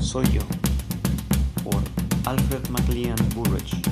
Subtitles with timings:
[0.00, 0.42] Soy yo,
[1.64, 1.82] por
[2.24, 3.82] Alfred McLean Burridge.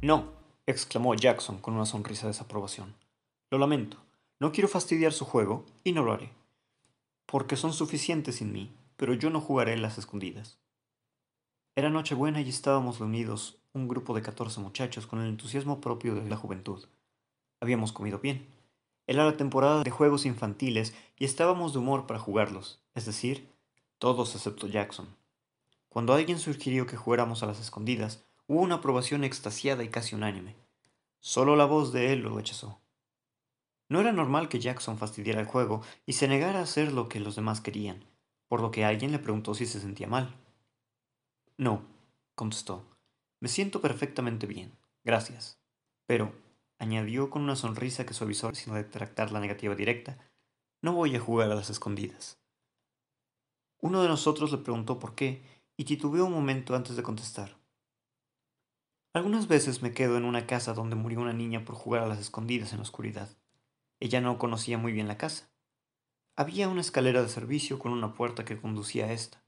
[0.00, 0.32] No,
[0.66, 2.94] exclamó Jackson con una sonrisa de desaprobación.
[3.50, 3.98] Lo lamento,
[4.40, 6.32] no quiero fastidiar su juego y no lo haré.
[7.26, 10.58] Porque son suficientes sin mí, pero yo no jugaré en las escondidas.
[11.76, 16.28] Era Nochebuena y estábamos reunidos un grupo de catorce muchachos con el entusiasmo propio de
[16.28, 16.86] la juventud.
[17.60, 18.46] Habíamos comido bien.
[19.06, 23.48] Era la temporada de juegos infantiles y estábamos de humor para jugarlos, es decir,
[23.98, 25.08] todos excepto Jackson.
[25.88, 30.54] Cuando alguien sugirió que jugáramos a las escondidas, hubo una aprobación extasiada y casi unánime.
[31.20, 32.80] Solo la voz de él lo rechazó.
[33.88, 37.20] No era normal que Jackson fastidiara el juego y se negara a hacer lo que
[37.20, 38.04] los demás querían,
[38.46, 40.36] por lo que alguien le preguntó si se sentía mal.
[41.56, 41.82] No,
[42.34, 42.84] contestó.
[43.40, 44.72] Me siento perfectamente bien,
[45.02, 45.58] gracias.
[46.06, 46.32] Pero,
[46.78, 50.18] añadió con una sonrisa que suavizó sin retractar la negativa directa,
[50.80, 52.40] no voy a jugar a las escondidas.
[53.80, 55.42] Uno de nosotros le preguntó por qué
[55.76, 57.56] y titubeó un momento antes de contestar.
[59.12, 62.18] Algunas veces me quedo en una casa donde murió una niña por jugar a las
[62.18, 63.28] escondidas en la oscuridad.
[64.00, 65.50] Ella no conocía muy bien la casa.
[66.36, 69.42] Había una escalera de servicio con una puerta que conducía a esta.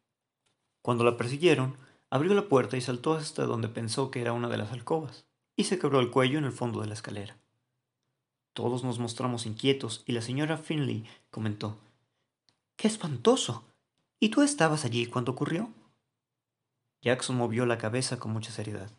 [0.83, 1.77] Cuando la persiguieron,
[2.10, 5.28] abrió la puerta y saltó hasta donde pensó que era una de las alcobas,
[5.61, 7.36] y se quebró el cuello en el fondo de la escalera.
[8.55, 11.78] Todos nos mostramos inquietos y la señora Finley comentó
[12.77, 13.64] ¡Qué espantoso!
[14.19, 15.70] ¿Y tú estabas allí cuando ocurrió?
[17.02, 18.91] Jackson movió la cabeza con mucha seriedad.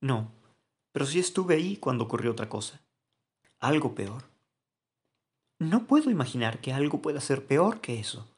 [0.00, 0.30] No,
[0.92, 2.80] pero sí estuve ahí cuando ocurrió otra cosa.
[3.58, 4.24] Algo peor.
[5.58, 8.28] No puedo imaginar que algo pueda ser peor que eso.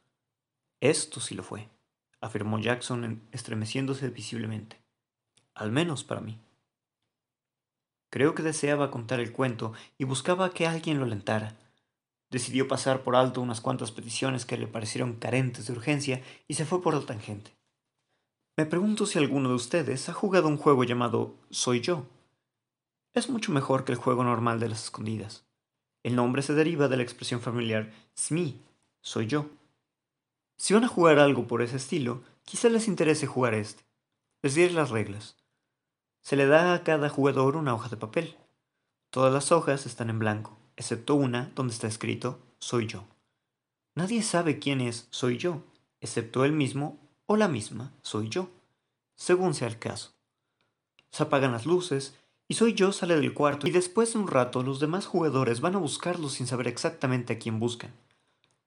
[0.79, 1.69] Esto sí lo fue,
[2.19, 4.81] afirmó Jackson estremeciéndose visiblemente.
[5.53, 6.39] Al menos para mí.
[8.11, 11.57] Creo que deseaba contar el cuento y buscaba que alguien lo alentara.
[12.29, 16.65] Decidió pasar por alto unas cuantas peticiones que le parecieron carentes de urgencia y se
[16.65, 17.55] fue por la tangente.
[18.57, 22.05] Me pregunto si alguno de ustedes ha jugado un juego llamado Soy yo.
[23.13, 25.45] Es mucho mejor que el juego normal de las escondidas.
[26.03, 28.61] El nombre se deriva de la expresión familiar SMI,
[29.01, 29.49] soy yo.
[30.57, 33.83] Si van a jugar algo por ese estilo, quizá les interese jugar este.
[34.41, 35.40] Les diré las reglas.
[36.21, 38.37] Se le da a cada jugador una hoja de papel.
[39.09, 43.03] Todas las hojas están en blanco, excepto una donde está escrito soy yo.
[43.95, 45.63] Nadie sabe quién es soy yo,
[45.99, 48.49] excepto él mismo o la misma soy yo,
[49.15, 50.11] según sea el caso.
[51.11, 52.15] Se apagan las luces
[52.47, 55.75] y soy yo sale del cuarto y después de un rato los demás jugadores van
[55.75, 57.91] a buscarlo sin saber exactamente a quién buscan.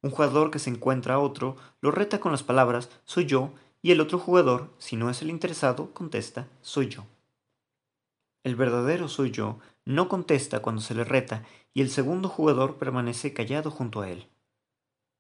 [0.03, 3.93] Un jugador que se encuentra a otro lo reta con las palabras soy yo y
[3.93, 7.05] el otro jugador, si no es el interesado, contesta soy yo.
[8.45, 13.33] El verdadero soy yo no contesta cuando se le reta y el segundo jugador permanece
[13.33, 14.29] callado junto a él.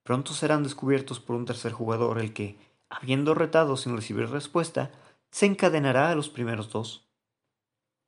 [0.02, 2.58] Pronto serán descubiertos por un tercer jugador el que,
[2.90, 4.92] habiendo retado sin recibir respuesta,
[5.30, 7.08] se encadenará a los primeros dos.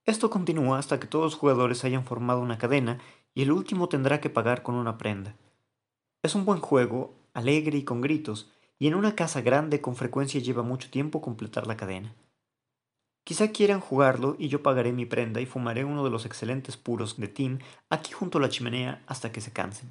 [0.04, 2.98] Esto continúa hasta que todos los jugadores hayan formado una cadena
[3.34, 5.34] y el último tendrá que pagar con una prenda.
[6.22, 10.40] Es un buen juego, alegre y con gritos, y en una casa grande con frecuencia
[10.40, 12.14] lleva mucho tiempo completar la cadena.
[13.26, 17.16] Quizá quieran jugarlo y yo pagaré mi prenda y fumaré uno de los excelentes puros
[17.16, 17.58] de Tim
[17.90, 19.90] aquí junto a la chimenea hasta que se cansen.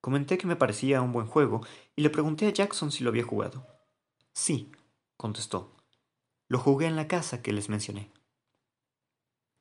[0.00, 1.66] Comenté que me parecía un buen juego
[1.96, 3.66] y le pregunté a Jackson si lo había jugado.
[4.32, 4.70] Sí,
[5.16, 5.74] contestó.
[6.46, 8.12] Lo jugué en la casa que les mencioné.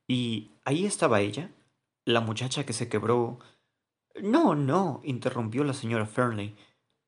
[0.07, 1.49] ¿Y ahí estaba ella?
[2.05, 3.39] ¿La muchacha que se quebró?
[4.21, 6.55] No, no, interrumpió la señora Fernley.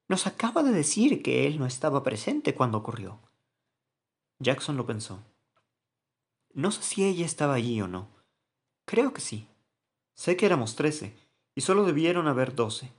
[0.07, 3.19] Nos acaba de decir que él no estaba presente cuando ocurrió.
[4.41, 5.19] Jackson lo pensó.
[6.55, 8.07] No sé si ella estaba allí o no.
[8.85, 9.47] Creo que sí.
[10.15, 11.15] Sé que éramos trece,
[11.53, 12.91] y solo debieron haber doce.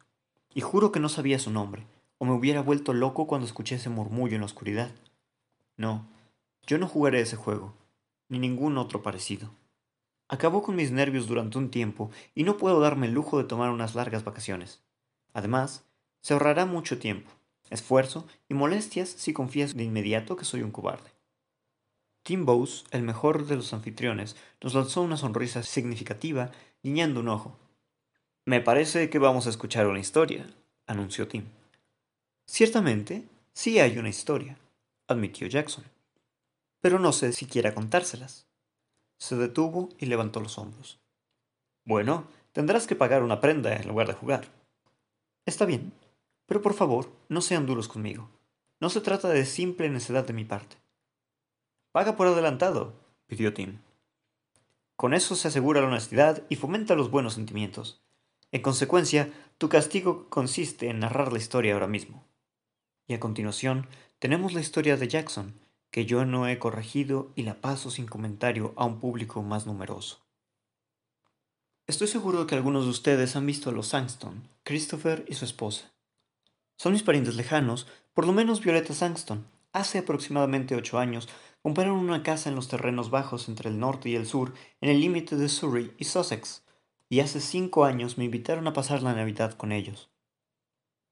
[0.55, 1.85] Y juro que no sabía su nombre,
[2.19, 4.93] o me hubiera vuelto loco cuando escuché ese murmullo en la oscuridad.
[5.77, 6.07] No,
[6.65, 7.75] yo no jugaré ese juego,
[8.29, 9.51] ni ningún otro parecido.
[10.29, 13.71] Acabó con mis nervios durante un tiempo y no puedo darme el lujo de tomar
[13.71, 14.81] unas largas vacaciones.
[15.33, 15.85] Además,
[16.21, 17.33] se ahorrará mucho tiempo,
[17.69, 21.12] esfuerzo y molestias si confías de inmediato que soy un cobarde.
[22.23, 26.53] Tim Bowes, el mejor de los anfitriones, nos lanzó una sonrisa significativa,
[26.83, 27.59] guiñando un ojo.
[28.45, 30.47] Me parece que vamos a escuchar una historia,
[30.87, 31.47] anunció Tim.
[32.47, 34.57] Ciertamente, sí hay una historia,
[35.09, 35.85] admitió Jackson.
[36.81, 38.47] Pero no sé si quiera contárselas.
[39.19, 41.01] Se detuvo y levantó los hombros.
[41.85, 44.47] Bueno, tendrás que pagar una prenda en lugar de jugar.
[45.45, 45.93] Está bien,
[46.47, 48.29] pero por favor, no sean duros conmigo.
[48.81, 50.82] No se trata de simple necedad de mi parte.
[51.93, 52.95] Paga por adelantado,
[53.27, 53.79] pidió Tim.
[54.97, 58.01] Con eso se asegura la honestidad y fomenta los buenos sentimientos.
[58.51, 62.25] En consecuencia, tu castigo consiste en narrar la historia ahora mismo.
[63.07, 65.55] Y a continuación, tenemos la historia de Jackson,
[65.91, 70.21] que yo no he corregido y la paso sin comentario a un público más numeroso.
[71.87, 75.45] Estoy seguro de que algunos de ustedes han visto a los Sangston, Christopher y su
[75.45, 75.93] esposa.
[76.79, 79.47] Son mis parientes lejanos, por lo menos Violeta Sangston.
[79.73, 81.29] Hace aproximadamente ocho años
[81.63, 85.01] compraron una casa en los terrenos bajos entre el norte y el sur, en el
[85.01, 86.65] límite de Surrey y Sussex,
[87.09, 90.11] y hace cinco años me invitaron a pasar la Navidad con ellos.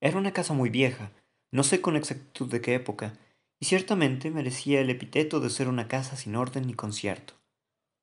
[0.00, 1.12] Era una casa muy vieja,
[1.52, 3.14] no sé con exactitud de qué época,
[3.60, 7.34] y ciertamente merecía el epíteto de ser una casa sin orden ni concierto.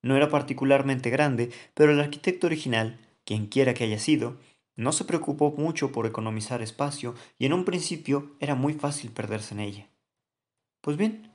[0.04, 4.38] No era particularmente grande, pero el arquitecto original, quien quiera que haya sido,
[4.76, 9.56] no se preocupó mucho por economizar espacio y en un principio era muy fácil perderse
[9.56, 9.90] en ella.
[10.82, 11.32] Pues bien,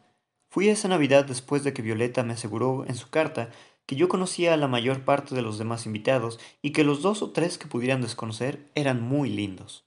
[0.53, 3.49] fui esa Navidad después de que Violeta me aseguró en su carta
[3.87, 7.23] que yo conocía a la mayor parte de los demás invitados y que los dos
[7.23, 9.87] o tres que pudieran desconocer eran muy lindos.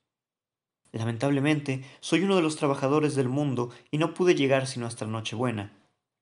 [0.92, 5.72] Lamentablemente, soy uno de los trabajadores del mundo y no pude llegar sino hasta Nochebuena.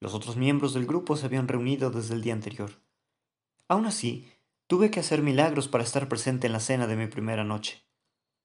[0.02, 2.82] Los otros miembros del grupo se habían reunido desde el día anterior.
[3.70, 4.28] Aún así,
[4.68, 7.82] tuve que hacer milagros para estar presente en la cena de mi primera noche.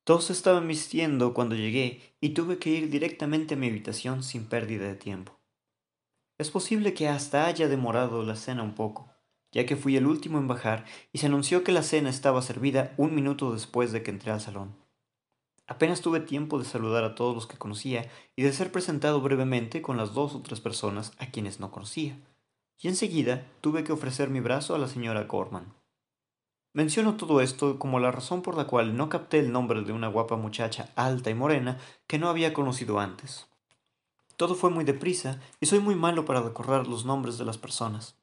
[0.04, 4.86] Todos estaban vistiendo cuando llegué y tuve que ir directamente a mi habitación sin pérdida
[4.86, 5.37] de tiempo.
[6.38, 9.10] Es posible que hasta haya demorado la cena un poco,
[9.50, 12.94] ya que fui el último en bajar y se anunció que la cena estaba servida
[12.96, 14.76] un minuto después de que entré al salón.
[15.66, 19.82] Apenas tuve tiempo de saludar a todos los que conocía y de ser presentado brevemente
[19.82, 22.16] con las dos o tres personas a quienes no conocía,
[22.78, 25.74] y enseguida tuve que ofrecer mi brazo a la señora Gorman.
[26.72, 30.06] Menciono todo esto como la razón por la cual no capté el nombre de una
[30.06, 33.47] guapa muchacha alta y morena que no había conocido antes.
[34.38, 38.14] Todo fue muy deprisa y soy muy malo para recordar los nombres de las personas.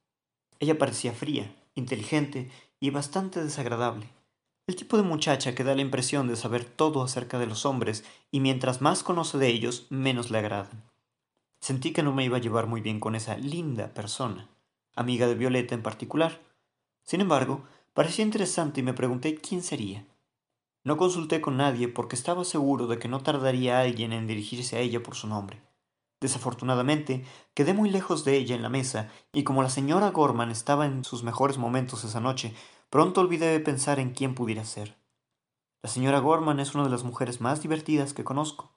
[0.60, 4.08] Ella parecía fría, inteligente y bastante desagradable.
[4.66, 8.06] El tipo de muchacha que da la impresión de saber todo acerca de los hombres
[8.32, 10.90] y mientras más conoce de ellos, menos le agradan.
[11.60, 14.48] Sentí que no me iba a llevar muy bien con esa linda persona,
[14.96, 16.42] amiga de Violeta en particular.
[17.04, 20.06] Sin embargo, parecía interesante y me pregunté quién sería.
[20.86, 24.80] No consulté con nadie porque estaba seguro de que no tardaría alguien en dirigirse a
[24.80, 25.62] ella por su nombre.
[26.26, 27.24] Desafortunadamente,
[27.54, 31.04] quedé muy lejos de ella en la mesa, y como la señora Gorman estaba en
[31.04, 32.56] sus mejores momentos esa noche,
[32.90, 34.98] Pronto olvidé pensar en quién pudiera ser.
[35.84, 38.74] La señora Gorman es una de las mujeres más divertidas que conozco.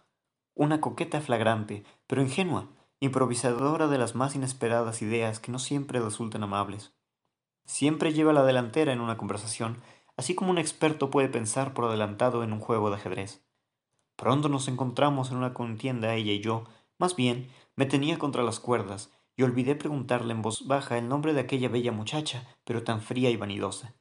[0.55, 2.69] Una coqueta flagrante, pero ingenua,
[3.01, 6.93] improvisadora de las más inesperadas ideas que no siempre resultan amables.
[7.65, 9.81] Siempre lleva la delantera en una conversación,
[10.19, 13.43] así como un experto puede pensar por adelantado en un juego de ajedrez.
[14.17, 16.65] Pronto nos encontramos en una contienda ella y yo,
[16.99, 21.33] más bien me tenía contra las cuerdas, y olvidé preguntarle en voz baja el nombre
[21.33, 23.95] de aquella bella muchacha, pero tan fría y vanidosa.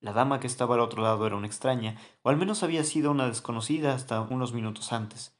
[0.00, 3.12] La dama que estaba al otro lado era una extraña, o al menos había sido
[3.12, 5.38] una desconocida hasta unos minutos antes,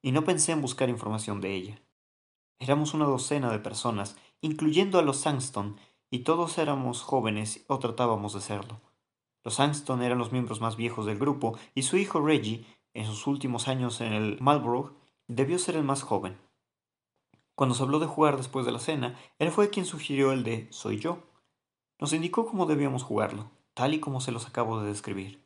[0.00, 1.82] y no pensé en buscar información de ella.
[2.58, 5.78] Éramos una docena de personas, incluyendo a los Sangston,
[6.10, 8.80] y todos éramos jóvenes o tratábamos de serlo.
[9.44, 12.64] Los Sangston eran los miembros más viejos del grupo, y su hijo Reggie,
[12.94, 14.95] en sus últimos años en el Marlborough,
[15.28, 16.38] debió ser el más joven.
[17.54, 20.68] Cuando se habló de jugar después de la cena, él fue quien sugirió el de
[20.70, 21.18] soy yo.
[21.98, 25.42] Nos indicó cómo debíamos jugarlo, tal y como se los acabo de describir.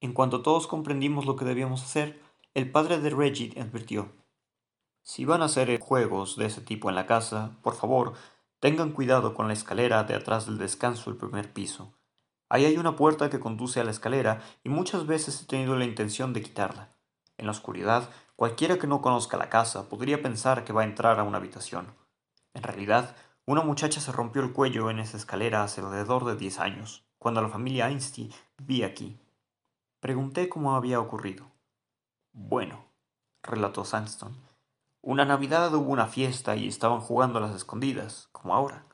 [0.00, 2.22] En cuanto todos comprendimos lo que debíamos hacer,
[2.54, 4.12] el padre de Reggie advirtió
[5.02, 8.14] Si van a hacer juegos de ese tipo en la casa, por favor,
[8.60, 11.94] tengan cuidado con la escalera de atrás del descanso del primer piso.
[12.48, 15.84] Ahí hay una puerta que conduce a la escalera y muchas veces he tenido la
[15.84, 16.96] intención de quitarla.
[17.38, 21.20] En la oscuridad Cualquiera que no conozca la casa podría pensar que va a entrar
[21.20, 21.94] a una habitación.
[22.54, 26.58] En realidad, una muchacha se rompió el cuello en esa escalera hace alrededor de diez
[26.58, 29.20] años, cuando la familia Einstein vivía aquí.
[30.00, 31.50] Pregunté cómo había ocurrido.
[32.32, 32.86] Bueno,
[33.42, 34.34] relató Sanston,
[35.02, 38.86] una Navidad hubo una fiesta y estaban jugando a las escondidas, como ahora.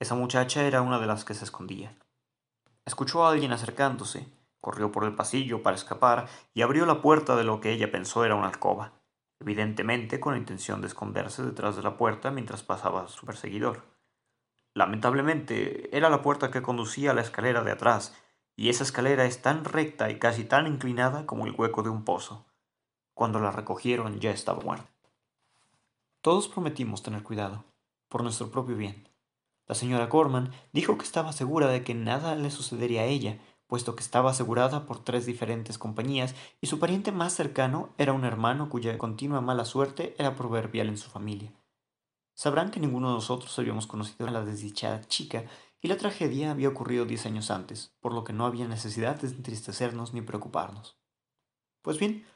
[0.00, 1.96] Esa muchacha era una de las que se escondía.
[2.84, 4.26] Escuchó a alguien acercándose,
[4.62, 8.24] Corrió por el pasillo para escapar y abrió la puerta de lo que ella pensó
[8.24, 8.92] era una alcoba,
[9.40, 13.82] evidentemente con la intención de esconderse detrás de la puerta mientras pasaba su perseguidor.
[14.72, 18.16] Lamentablemente, era la puerta que conducía a la escalera de atrás,
[18.54, 22.04] y esa escalera es tan recta y casi tan inclinada como el hueco de un
[22.04, 22.46] pozo.
[23.14, 24.88] Cuando la recogieron ya estaba muerta.
[26.20, 27.64] Todos prometimos tener cuidado,
[28.08, 29.08] por nuestro propio bien.
[29.66, 33.40] La señora Gorman dijo que estaba segura de que nada le sucedería a ella,
[33.72, 38.26] puesto que estaba asegurada por tres diferentes compañías y su pariente más cercano era un
[38.26, 41.54] hermano cuya continua mala suerte era proverbial en su familia.
[42.34, 45.46] Sabrán que ninguno de nosotros habíamos conocido a la desdichada chica
[45.80, 49.28] y la tragedia había ocurrido diez años antes, por lo que no había necesidad de
[49.28, 50.98] entristecernos ni preocuparnos.
[51.80, 52.26] Pues bien,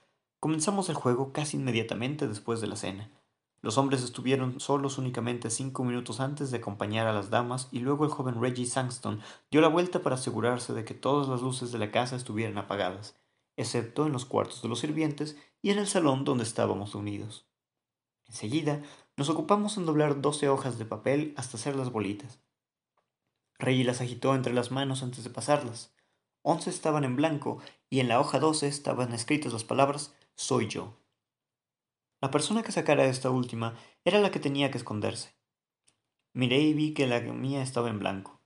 [0.41, 3.11] comenzamos el juego casi inmediatamente después de la cena.
[3.63, 8.05] Los hombres estuvieron solos únicamente cinco minutos antes de acompañar a las damas y luego
[8.05, 9.21] el joven Reggie Sangston
[9.51, 13.19] dio la vuelta para asegurarse de que todas las luces de la casa estuvieran apagadas,
[13.57, 17.47] excepto en los cuartos de los sirvientes y en el salón donde estábamos unidos.
[18.27, 18.83] Enseguida
[19.17, 22.39] nos ocupamos en doblar doce hojas de papel hasta hacerlas bolitas.
[23.59, 25.95] Reggie las agitó entre las manos antes de pasarlas.
[26.43, 27.59] Once estaban en blanco
[27.89, 31.06] y en la hoja doce estaban escritas las palabras Soy yo.
[32.27, 35.37] La persona que sacara esta última era la que tenía que esconderse.
[36.33, 38.43] Miré y vi que la mía estaba en blanco.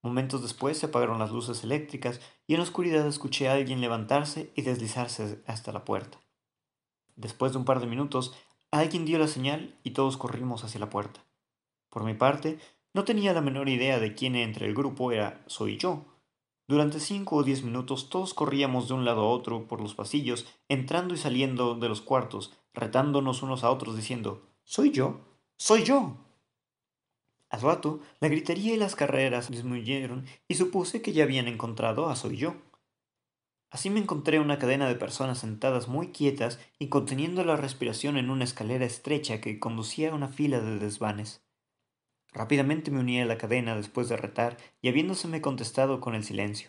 [0.00, 4.52] Momentos después se apagaron las luces eléctricas y en la oscuridad escuché a alguien levantarse
[4.54, 6.20] y deslizarse hasta la puerta.
[7.16, 8.32] Después de un par de minutos,
[8.70, 11.26] alguien dio la señal y todos corrimos hacia la puerta.
[11.88, 12.60] Por mi parte,
[12.94, 16.04] no tenía la menor idea de quién entre el grupo era soy yo.
[16.68, 20.46] Durante cinco o diez minutos todos corríamos de un lado a otro por los pasillos,
[20.68, 25.20] entrando y saliendo de los cuartos, retándonos unos a otros diciendo Soy yo,
[25.56, 26.16] soy yo.
[27.50, 32.16] Al rato, la gritería y las carreras disminuyeron y supuse que ya habían encontrado a
[32.16, 32.56] Soy yo.
[33.70, 38.30] Así me encontré una cadena de personas sentadas muy quietas y conteniendo la respiración en
[38.30, 41.45] una escalera estrecha que conducía a una fila de desvanes.
[42.36, 46.68] Rápidamente me uní a la cadena después de retar y habiéndoseme contestado con el silencio.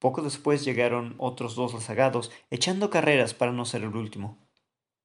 [0.00, 4.44] Poco después llegaron otros dos rezagados, echando carreras para no ser el último.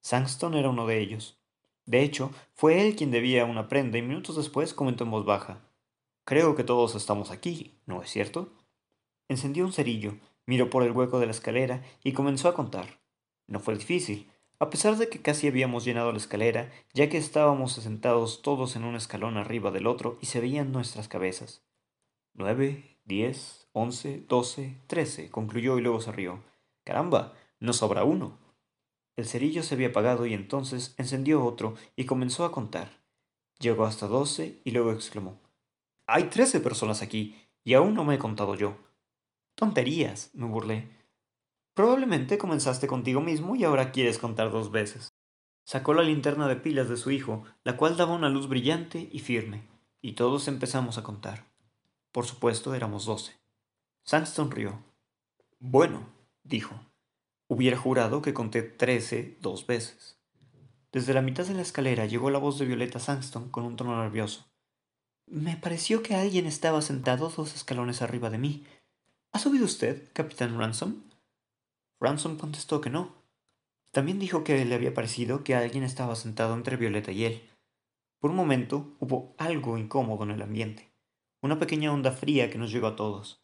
[0.01, 1.39] Sangston era uno de ellos.
[1.85, 5.61] De hecho, fue él quien debía una prenda y minutos después comentó en voz baja.
[6.25, 8.51] Creo que todos estamos aquí, ¿no es cierto?
[9.27, 10.15] Encendió un cerillo,
[10.47, 12.99] miró por el hueco de la escalera y comenzó a contar.
[13.45, 14.30] No fue difícil,
[14.61, 18.83] a pesar de que casi habíamos llenado la escalera, ya que estábamos sentados todos en
[18.83, 21.65] un escalón arriba del otro y se veían nuestras cabezas.
[22.35, 26.43] Nueve, diez, once, doce, trece, concluyó y luego se rió.
[26.83, 28.37] Caramba, no sobra uno.
[29.15, 33.01] El cerillo se había apagado y entonces encendió otro y comenzó a contar.
[33.57, 35.39] Llegó hasta doce y luego exclamó
[36.05, 38.77] Hay trece personas aquí y aún no me he contado yo.
[39.55, 41.00] Tonterías, me burlé.
[41.73, 45.13] Probablemente comenzaste contigo mismo y ahora quieres contar dos veces.
[45.63, 49.19] Sacó la linterna de pilas de su hijo, la cual daba una luz brillante y
[49.19, 49.67] firme,
[50.01, 51.45] y todos empezamos a contar.
[52.11, 53.39] Por supuesto, éramos doce.
[54.03, 54.83] Sanston rió.
[55.59, 56.09] Bueno,
[56.43, 56.75] dijo.
[57.47, 60.17] Hubiera jurado que conté trece dos veces.
[60.91, 64.01] Desde la mitad de la escalera llegó la voz de Violeta Sanston con un tono
[64.01, 64.45] nervioso.
[65.25, 68.65] Me pareció que alguien estaba sentado dos escalones arriba de mí.
[69.31, 71.03] ¿Ha subido usted, capitán Ransom?
[72.01, 73.13] Ransom contestó que no.
[73.91, 77.49] También dijo que le había parecido que alguien estaba sentado entre Violeta y él.
[78.19, 80.91] Por un momento hubo algo incómodo en el ambiente,
[81.41, 83.43] una pequeña onda fría que nos llegó a todos.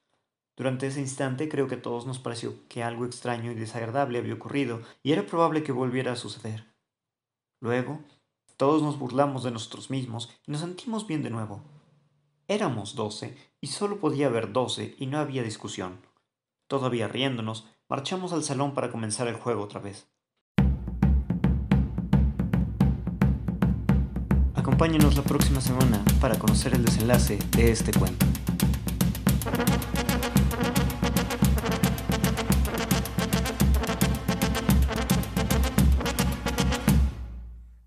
[0.56, 4.34] Durante ese instante creo que a todos nos pareció que algo extraño y desagradable había
[4.34, 6.66] ocurrido y era probable que volviera a suceder.
[7.60, 8.02] Luego,
[8.56, 11.62] todos nos burlamos de nosotros mismos y nos sentimos bien de nuevo.
[12.48, 16.00] Éramos doce y solo podía haber doce y no había discusión.
[16.68, 20.08] Todavía riéndonos, marchamos al salón para comenzar el juego otra vez.
[24.56, 28.26] Acompáñenos la próxima semana para conocer el desenlace de este cuento.